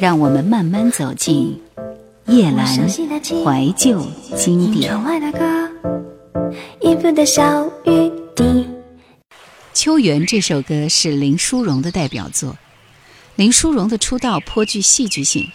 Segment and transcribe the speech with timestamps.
[0.00, 1.60] 让我们慢慢走进
[2.24, 4.02] 叶阑怀旧
[4.34, 4.90] 经典。
[9.74, 12.56] 秋园这首歌是林淑荣的代表作。
[13.36, 15.50] 林淑荣的出道颇具戏剧性，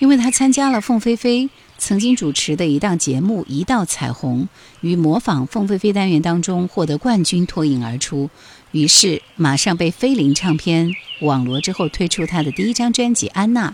[0.00, 1.48] 因为她参加了凤飞飞
[1.78, 4.42] 曾经主持的一档节目《一道彩虹》，
[4.82, 8.28] 与模仿凤飞飞单元当中获得冠军脱颖而出，
[8.72, 13.70] 于是马上被飞林唱片网罗之后推出她的第一张专辑《安娜》，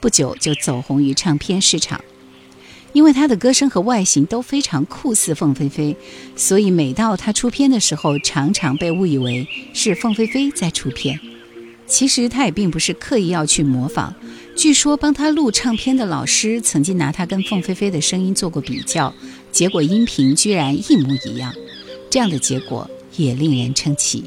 [0.00, 2.02] 不久就走红于唱片市场。
[2.92, 5.96] 因为她的歌声和外形都非常酷似凤飞飞，
[6.36, 11.18] 所以每到她出片的时候，常常被误以为是凤飞飞在出片。
[11.86, 14.14] 其实她也并不是刻意要去模仿。
[14.54, 19.14] 据说帮她录唱片的老师曾经拿她跟凤飞飞的声音做过比较，
[19.50, 21.54] 结果音频居然一模一样。
[22.10, 24.24] 这样的结果也令人称奇。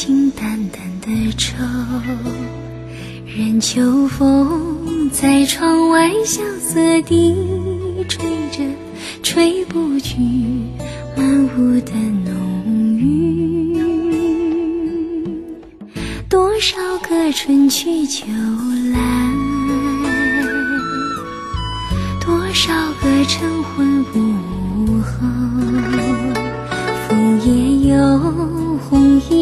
[0.00, 1.56] 清淡淡的愁，
[3.26, 7.34] 任秋风在窗外萧瑟地
[8.08, 8.62] 吹着，
[9.24, 10.16] 吹不去
[11.16, 11.90] 满屋的
[12.24, 13.76] 浓郁。
[16.28, 18.24] 多少个春去秋
[18.92, 19.00] 来。
[22.24, 23.97] 多少个晨昏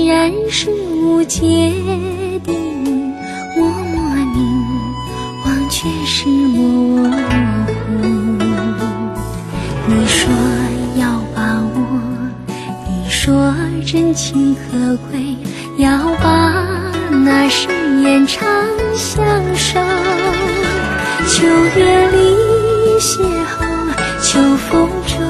[0.07, 1.43] 然是无解
[2.45, 3.13] 的谜，
[3.57, 4.01] 默默
[4.35, 4.39] 凝
[5.45, 7.13] 望却是模糊。
[9.89, 10.31] 你说
[11.01, 11.77] 要把握，
[12.87, 13.53] 你说
[13.85, 15.37] 真情可贵，
[15.79, 16.53] 要把
[17.25, 17.69] 那誓
[18.03, 18.47] 言长
[18.95, 19.81] 相守。
[21.29, 21.45] 秋
[21.77, 22.17] 月里。
[22.99, 23.61] 邂逅，
[24.23, 25.21] 秋风中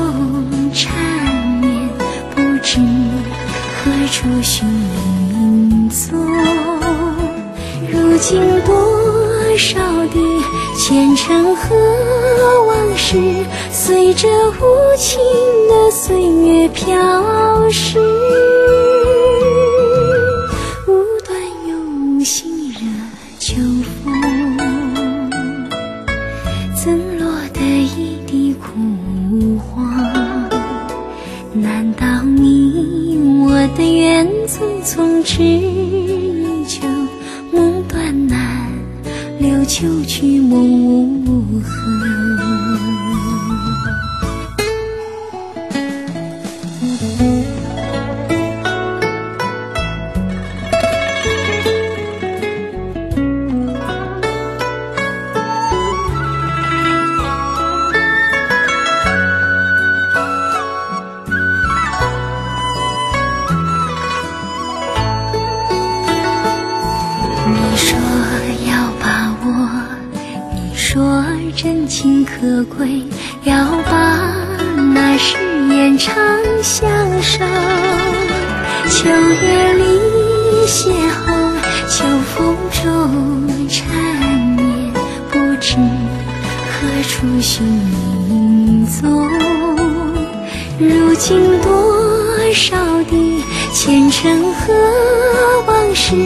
[4.17, 4.67] 追寻
[5.35, 6.19] 影踪。
[7.93, 8.75] 如今多
[9.59, 10.17] 少的
[10.75, 11.77] 前尘和
[12.67, 13.19] 往事，
[13.71, 14.27] 随着
[14.59, 15.21] 无情
[15.69, 18.56] 的岁月飘逝。
[35.17, 36.87] 从此依旧，
[37.51, 38.71] 梦断难
[39.39, 42.36] 留，秋去梦无痕。
[71.57, 73.03] 真情可贵，
[73.45, 73.55] 要
[73.91, 74.37] 把
[74.95, 75.37] 那誓
[75.69, 76.15] 言长
[76.63, 76.89] 相
[77.23, 77.45] 守。
[78.91, 79.83] 秋月里
[80.67, 81.25] 邂逅，
[81.89, 83.87] 秋风中缠
[84.57, 84.93] 绵，
[85.31, 85.77] 不知
[86.69, 86.77] 何
[87.09, 87.67] 处寻
[88.29, 89.29] 影踪。
[90.79, 92.06] 如今多
[92.57, 92.75] 少
[93.05, 93.45] 的
[93.75, 94.73] 前尘和
[95.67, 96.17] 往事，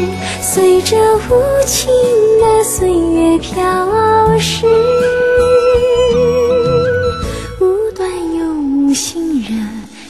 [0.41, 0.97] 随着
[1.29, 1.93] 无情
[2.41, 4.65] 的岁月飘逝，
[7.61, 8.09] 无端
[8.39, 9.49] 又无心惹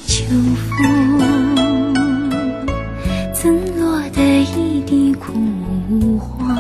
[0.07, 0.25] 秋
[0.69, 1.95] 风，
[3.33, 4.21] 怎落得
[4.55, 5.33] 一地枯
[6.19, 6.55] 黄？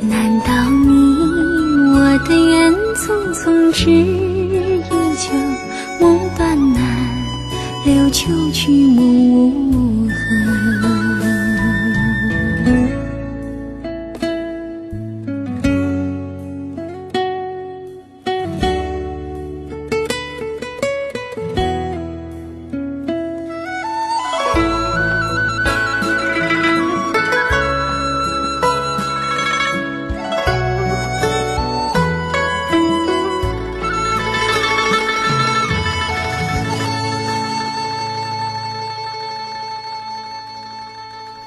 [0.00, 0.94] 难道你
[1.92, 1.98] 我
[2.28, 4.15] 的缘，匆匆只？
[8.66, 9.15] 寂寞。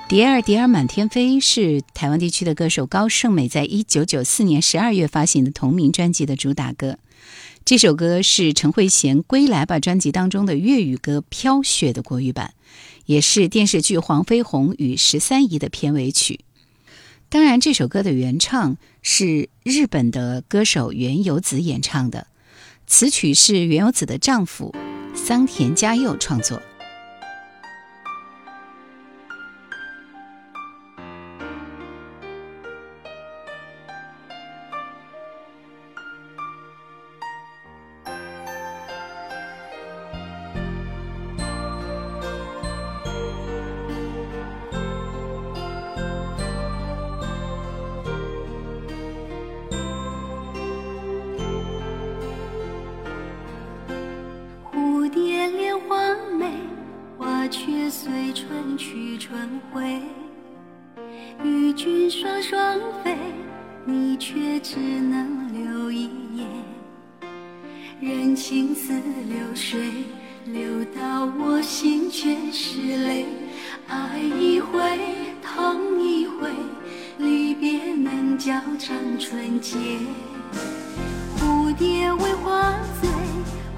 [0.09, 6.97] 蝶儿蝶儿满天飞是台湾地区的歌手高胜美在一九九四年十二月发行的同名专辑的主打歌。
[7.63, 12.56] 这首歌是陈慧娴《归来吧》专辑当中的粤语歌《飘雪》的国语版，
[13.06, 16.39] 也是电视剧《黄飞鸿与十三姨》的片尾曲。
[17.29, 22.25] 当然，这首歌的原唱是日本的歌手原由子演唱的，
[22.88, 24.73] 词曲是原由子的丈夫
[25.13, 26.59] 桑田佳佑创作。
[58.69, 60.00] 春去春回，
[61.44, 63.18] 与君双双飞，
[63.83, 66.04] 你却只能留一
[66.36, 66.45] 夜。
[68.00, 68.94] 人情似
[69.27, 69.80] 流水，
[70.45, 73.25] 流到我心全是泪。
[73.88, 74.80] 爱一回，
[75.42, 76.51] 痛一回，
[77.18, 79.77] 离别能叫长春结。
[81.39, 83.10] 蝴蝶为花醉，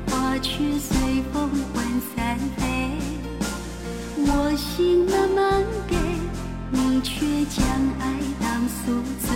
[0.07, 2.80] 花却随风魂散飞。
[4.33, 5.95] 我心慢慢给
[6.69, 7.65] 你却将
[7.99, 9.35] 爱当宿醉。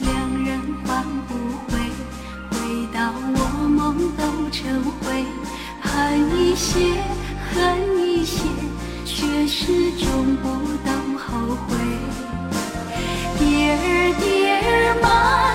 [0.00, 1.34] 两人换不
[1.66, 1.70] 回
[2.50, 5.24] 回到我梦都成灰
[5.82, 7.02] 盼一些
[7.50, 8.42] 恨一些
[9.04, 10.48] 却始终不
[10.84, 11.76] 懂后悔。
[13.38, 14.24] 蝶儿蝶
[14.60, 15.51] 儿满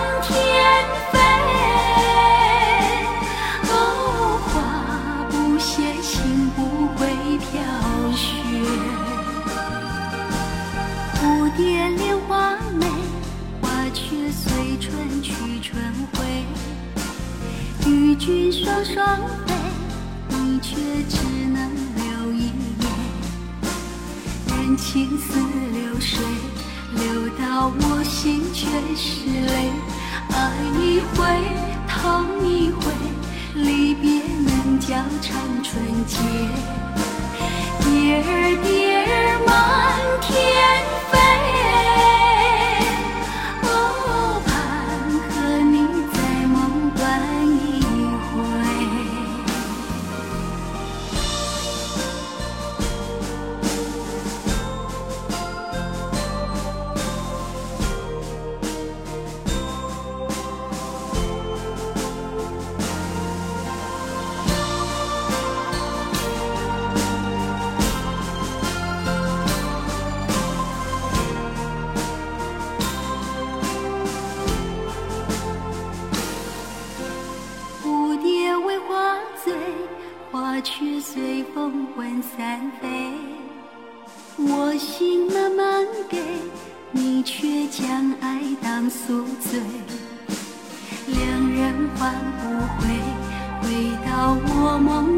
[18.28, 19.56] 君双双飞，
[20.28, 20.76] 你却
[21.08, 21.16] 只
[21.48, 22.52] 能留一
[22.82, 22.86] 眼。
[24.50, 25.40] 人情似
[25.72, 26.20] 流水，
[26.98, 29.72] 流到我心却是泪。
[30.34, 31.24] 爱一回，
[31.88, 32.92] 痛一回，
[33.56, 34.88] 离别能叫
[35.22, 36.18] 场春节。
[37.80, 39.50] 蝶儿蝶儿满
[40.20, 40.28] 天
[41.10, 41.17] 飞。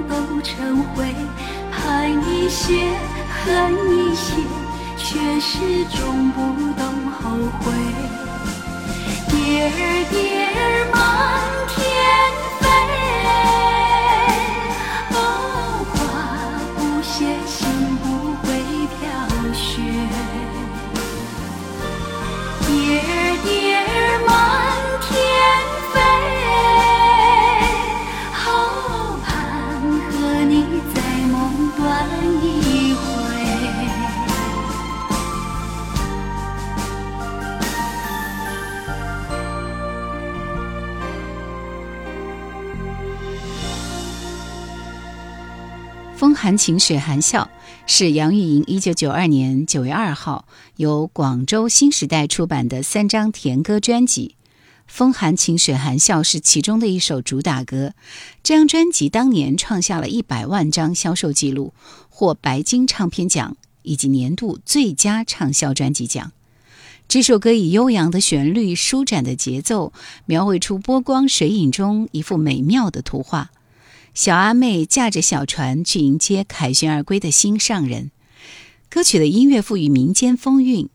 [0.07, 1.13] 都成灰
[1.71, 2.75] 盼一些
[3.29, 4.33] 恨一些
[4.97, 6.39] 却始终不
[6.73, 7.73] 懂后悔。
[9.27, 10.15] 蝶儿蝶
[10.55, 10.59] 儿
[10.93, 11.58] 满
[46.41, 47.49] 寒晴雪含笑
[47.85, 54.35] 是杨钰莹一九九二年九月二号由广州新时代出版的三张甜歌专辑，
[54.87, 57.91] 《风寒晴雪含笑》是其中的一首主打歌。
[58.41, 61.73] 这张专辑当年创下了一百万张销售记录，
[62.07, 66.31] 获白金唱片奖以及年度最佳畅销专辑奖。
[67.09, 69.91] 这首歌以悠扬的旋律、舒展的节奏，
[70.25, 73.51] 描绘出波光水影中一幅美妙的图画。
[74.13, 78.11] 小阿妹驾着小船去迎接凯旋而归的心上人。
[78.89, 80.89] 歌曲的音乐赋予民间风韵，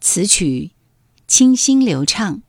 [0.00, 0.70] 词曲
[1.26, 2.42] 清新流畅，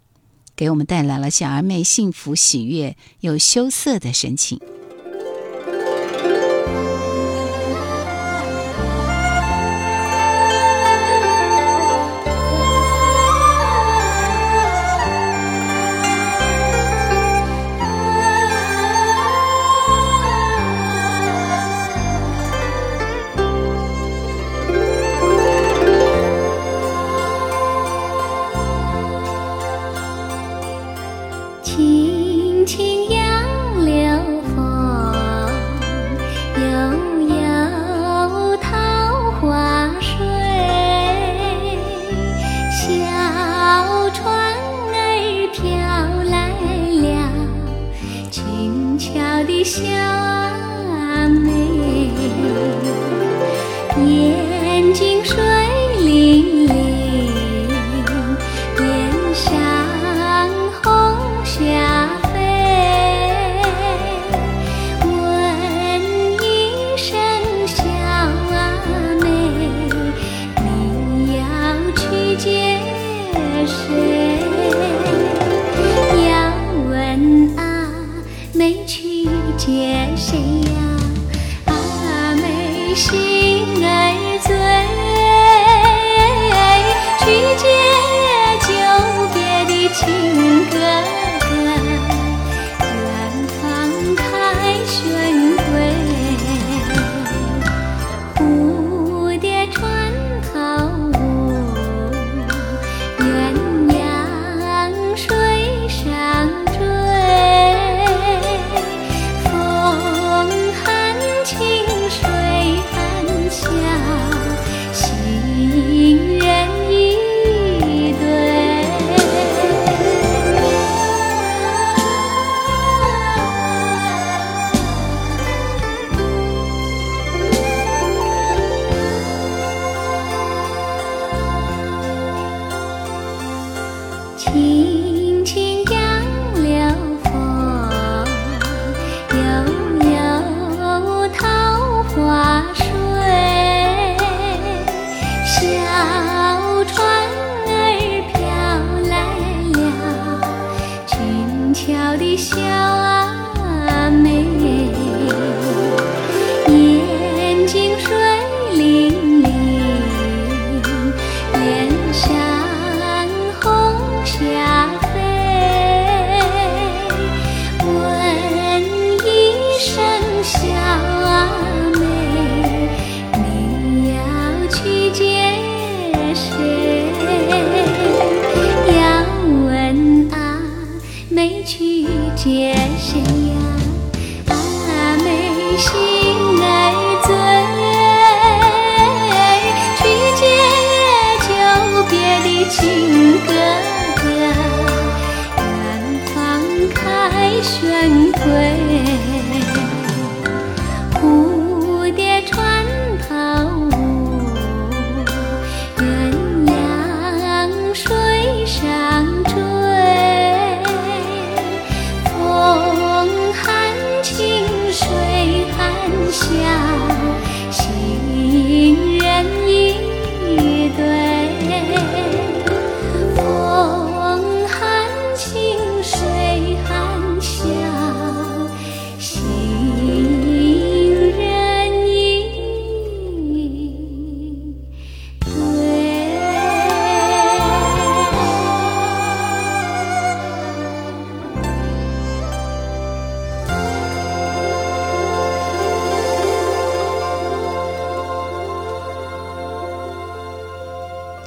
[0.56, 4.60] 给我们带来了小阿妹幸福喜悦又羞涩的神情。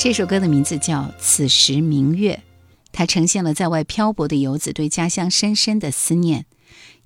[0.03, 2.43] 这首歌的名字叫此时明月，
[2.91, 6.47] 它呈现了在外漂泊的游子对家乡深深的思念，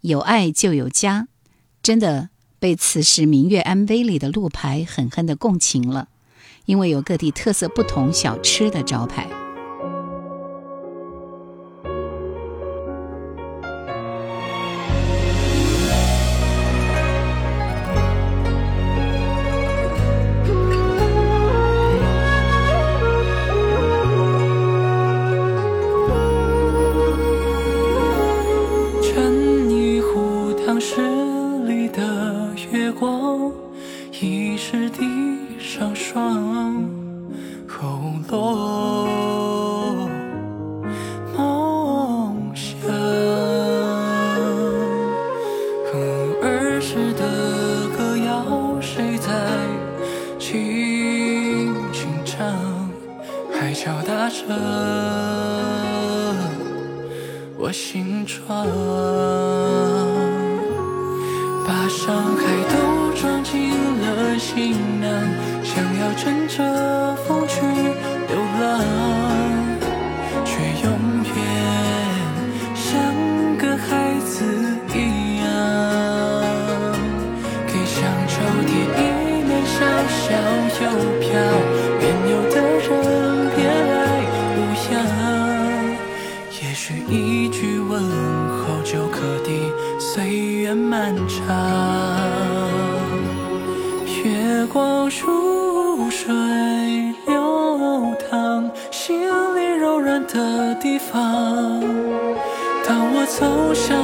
[0.02, 1.26] 有爱就有家，
[1.82, 2.28] 真的
[2.60, 6.06] 被此时明月 MV 里的路牌狠狠的共情了，
[6.66, 9.28] 因为有各地特色不同小吃的招牌。
[53.84, 54.46] 敲打着
[57.58, 58.66] 我心窗
[61.66, 64.72] 把伤害都装进了行
[65.02, 65.10] 囊
[65.62, 67.14] 想要乘着
[86.74, 88.02] 也许一句问
[88.48, 89.70] 候就可抵。
[89.96, 92.28] 岁月漫长
[94.24, 96.34] 月光如水
[97.28, 99.20] 流淌心
[99.54, 101.80] 里柔软的地方。
[102.84, 103.96] 当我走向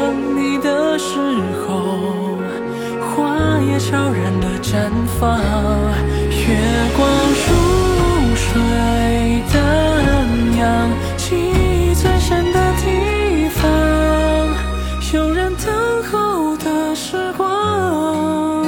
[17.03, 18.63] 时光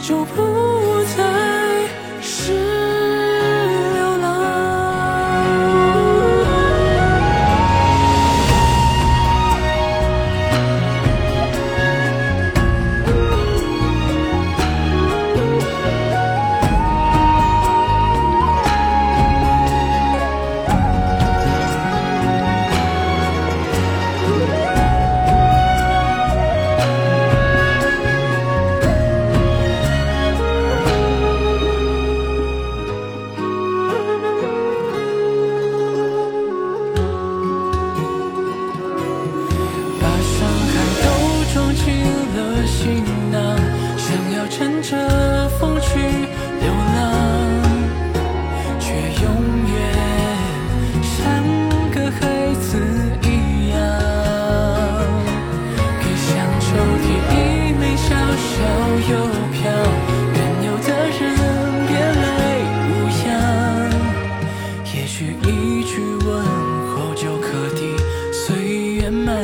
[0.00, 0.57] 就不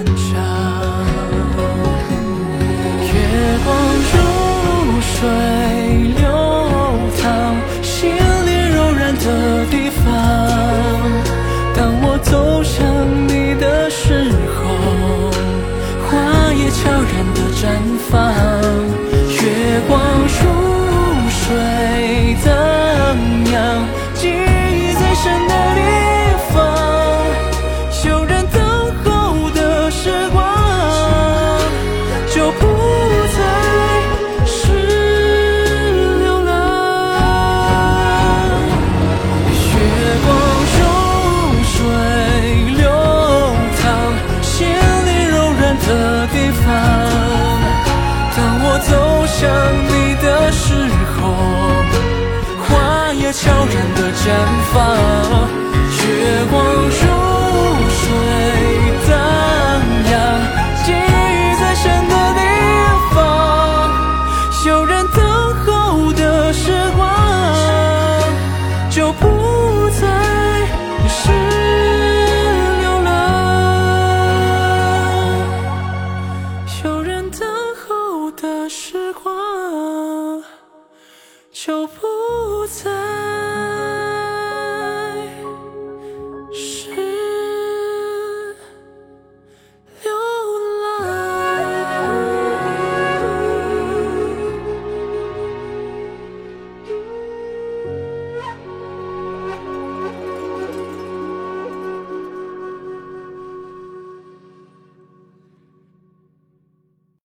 [0.06, 0.53] 漫。